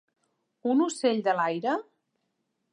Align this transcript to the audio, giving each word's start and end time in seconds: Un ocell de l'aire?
Un 0.73 0.81
ocell 0.85 1.21
de 1.29 1.37
l'aire? 1.41 1.77